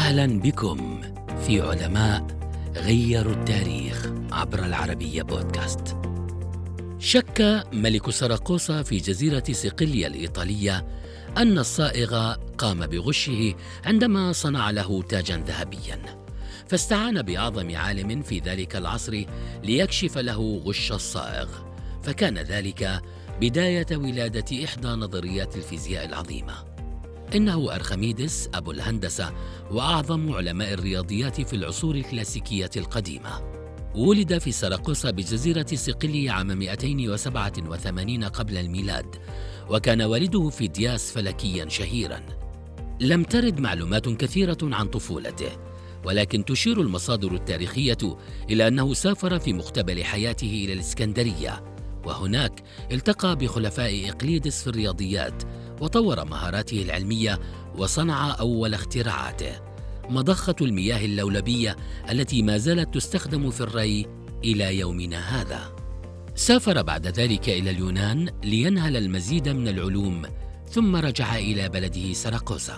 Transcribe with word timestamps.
أهلا 0.00 0.26
بكم 0.26 1.00
في 1.46 1.60
علماء 1.60 2.26
غيروا 2.76 3.32
التاريخ 3.32 4.06
عبر 4.32 4.64
العربية 4.64 5.22
بودكاست. 5.22 5.96
شك 6.98 7.64
ملك 7.72 8.10
سراقوسا 8.10 8.82
في 8.82 8.96
جزيرة 8.96 9.44
صقليه 9.52 10.06
الإيطالية 10.06 10.86
أن 11.36 11.58
الصائغ 11.58 12.34
قام 12.58 12.86
بغشه 12.86 13.54
عندما 13.84 14.32
صنع 14.32 14.70
له 14.70 15.02
تاجا 15.02 15.44
ذهبيا. 15.46 16.00
فاستعان 16.68 17.22
باعظم 17.22 17.76
عالم 17.76 18.22
في 18.22 18.38
ذلك 18.38 18.76
العصر 18.76 19.24
ليكشف 19.64 20.18
له 20.18 20.62
غش 20.64 20.92
الصائغ، 20.92 21.48
فكان 22.02 22.38
ذلك 22.38 23.02
بداية 23.40 23.86
ولادة 23.92 24.64
إحدى 24.64 24.88
نظريات 24.88 25.56
الفيزياء 25.56 26.04
العظيمة. 26.04 26.69
إنه 27.34 27.74
أرخميدس 27.74 28.48
أبو 28.54 28.70
الهندسة 28.70 29.32
وأعظم 29.70 30.32
علماء 30.32 30.72
الرياضيات 30.72 31.40
في 31.40 31.56
العصور 31.56 31.94
الكلاسيكية 31.94 32.70
القديمة. 32.76 33.60
ولد 33.94 34.38
في 34.38 34.52
سراقوسا 34.52 35.10
بجزيرة 35.10 35.66
صقلية 35.74 36.30
عام 36.30 36.46
287 36.58 38.24
قبل 38.24 38.58
الميلاد 38.58 39.16
وكان 39.70 40.02
والده 40.02 40.48
فيدياس 40.48 41.12
فلكيا 41.12 41.68
شهيرا. 41.68 42.20
لم 43.00 43.22
ترد 43.22 43.60
معلومات 43.60 44.08
كثيرة 44.08 44.58
عن 44.62 44.86
طفولته 44.86 45.50
ولكن 46.04 46.44
تشير 46.44 46.80
المصادر 46.80 47.32
التاريخية 47.34 47.98
إلى 48.50 48.68
أنه 48.68 48.94
سافر 48.94 49.38
في 49.38 49.52
مقتبل 49.52 50.04
حياته 50.04 50.64
إلى 50.64 50.72
الإسكندرية 50.72 51.64
وهناك 52.04 52.62
التقى 52.92 53.36
بخلفاء 53.36 54.08
إقليدس 54.08 54.62
في 54.62 54.66
الرياضيات 54.66 55.42
وطور 55.80 56.24
مهاراته 56.24 56.82
العلمية 56.82 57.38
وصنع 57.78 58.36
أول 58.40 58.74
اختراعاته 58.74 59.60
مضخة 60.08 60.56
المياه 60.60 61.04
اللولبية 61.04 61.76
التي 62.10 62.42
ما 62.42 62.58
زالت 62.58 62.94
تستخدم 62.94 63.50
في 63.50 63.60
الري 63.60 64.06
إلى 64.44 64.78
يومنا 64.78 65.40
هذا. 65.40 65.80
سافر 66.34 66.82
بعد 66.82 67.06
ذلك 67.06 67.48
إلى 67.48 67.70
اليونان 67.70 68.30
لينهل 68.44 68.96
المزيد 68.96 69.48
من 69.48 69.68
العلوم 69.68 70.22
ثم 70.70 70.96
رجع 70.96 71.36
إلى 71.36 71.68
بلده 71.68 72.12
سراقوسا 72.12 72.76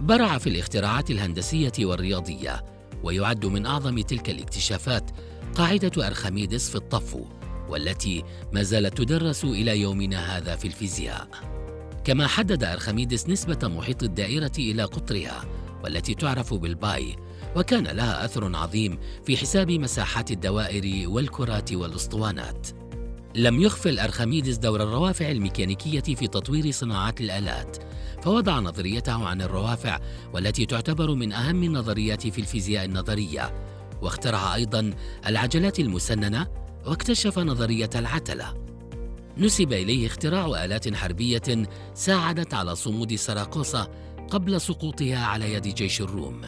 برع 0.00 0.38
في 0.38 0.48
الاختراعات 0.48 1.10
الهندسية 1.10 1.72
والرياضية 1.78 2.64
ويعد 3.02 3.46
من 3.46 3.66
أعظم 3.66 4.00
تلك 4.00 4.30
الاكتشافات 4.30 5.10
قاعدة 5.54 6.06
أرخميدس 6.06 6.70
في 6.70 6.76
الطفو 6.76 7.24
والتي 7.68 8.24
ما 8.52 8.62
زالت 8.62 8.98
تدرس 8.98 9.44
إلى 9.44 9.80
يومنا 9.80 10.36
هذا 10.36 10.56
في 10.56 10.64
الفيزياء. 10.64 11.53
كما 12.04 12.26
حدد 12.26 12.64
أرخميدس 12.64 13.28
نسبة 13.28 13.68
محيط 13.68 14.02
الدائرة 14.02 14.52
إلى 14.58 14.82
قطرها 14.82 15.44
والتي 15.84 16.14
تعرف 16.14 16.54
بالباي 16.54 17.16
وكان 17.56 17.84
لها 17.84 18.24
أثر 18.24 18.56
عظيم 18.56 18.98
في 19.26 19.36
حساب 19.36 19.70
مساحات 19.70 20.30
الدوائر 20.30 21.08
والكرات 21.08 21.72
والأسطوانات. 21.72 22.68
لم 23.34 23.60
يغفل 23.60 23.98
أرخميدس 23.98 24.56
دور 24.56 24.82
الروافع 24.82 25.30
الميكانيكية 25.30 26.14
في 26.14 26.26
تطوير 26.26 26.70
صناعات 26.70 27.20
الآلات 27.20 27.76
فوضع 28.22 28.60
نظريته 28.60 29.26
عن 29.26 29.42
الروافع 29.42 30.00
والتي 30.32 30.66
تعتبر 30.66 31.14
من 31.14 31.32
أهم 31.32 31.62
النظريات 31.62 32.26
في 32.26 32.40
الفيزياء 32.40 32.84
النظرية. 32.84 33.54
واخترع 34.02 34.54
أيضا 34.54 34.94
العجلات 35.26 35.80
المسننة 35.80 36.46
واكتشف 36.86 37.38
نظرية 37.38 37.90
العتلة. 37.94 38.73
نسب 39.38 39.72
إليه 39.72 40.06
اختراع 40.06 40.64
آلات 40.64 40.94
حربية 40.94 41.66
ساعدت 41.94 42.54
على 42.54 42.76
صمود 42.76 43.14
سراقوسا 43.14 43.88
قبل 44.30 44.60
سقوطها 44.60 45.24
على 45.24 45.52
يد 45.52 45.62
جيش 45.62 46.00
الروم. 46.00 46.40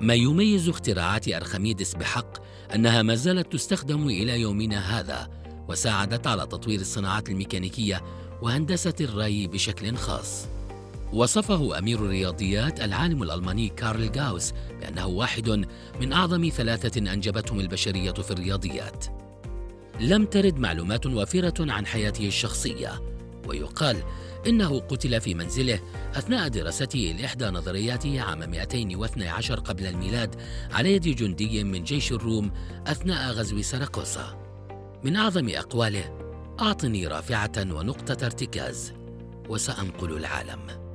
ما 0.00 0.14
يميز 0.14 0.68
اختراعات 0.68 1.28
أرخميدس 1.28 1.94
بحق 1.94 2.36
أنها 2.74 3.02
ما 3.02 3.14
زالت 3.14 3.52
تستخدم 3.52 4.08
إلى 4.08 4.40
يومنا 4.40 5.00
هذا 5.00 5.30
وساعدت 5.68 6.26
على 6.26 6.46
تطوير 6.46 6.80
الصناعات 6.80 7.28
الميكانيكية 7.28 8.02
وهندسة 8.42 8.94
الري 9.00 9.46
بشكل 9.46 9.96
خاص. 9.96 10.46
وصفه 11.12 11.78
أمير 11.78 11.98
الرياضيات 11.98 12.80
العالم 12.80 13.22
الألماني 13.22 13.68
كارل 13.68 14.12
جاوس 14.12 14.52
بأنه 14.80 15.06
واحد 15.06 15.66
من 16.00 16.12
أعظم 16.12 16.48
ثلاثة 16.48 17.12
أنجبتهم 17.12 17.60
البشرية 17.60 18.12
في 18.12 18.30
الرياضيات. 18.30 19.25
لم 20.00 20.24
ترد 20.24 20.58
معلومات 20.58 21.06
وافرة 21.06 21.72
عن 21.72 21.86
حياته 21.86 22.26
الشخصية 22.26 23.02
ويقال 23.48 24.02
إنه 24.46 24.78
قتل 24.78 25.20
في 25.20 25.34
منزله 25.34 25.80
أثناء 26.14 26.48
دراسته 26.48 27.16
لإحدى 27.18 27.46
نظرياته 27.46 28.20
عام 28.20 28.38
212 28.50 29.60
قبل 29.60 29.86
الميلاد 29.86 30.34
على 30.72 30.92
يد 30.92 31.02
جندي 31.02 31.64
من 31.64 31.84
جيش 31.84 32.12
الروم 32.12 32.50
أثناء 32.86 33.32
غزو 33.32 33.62
سراقوسا 33.62 34.46
من 35.04 35.16
أعظم 35.16 35.48
أقواله 35.48 36.18
أعطني 36.60 37.06
رافعة 37.06 37.52
ونقطة 37.58 38.26
ارتكاز 38.26 38.92
وسأنقل 39.48 40.16
العالم. 40.16 40.85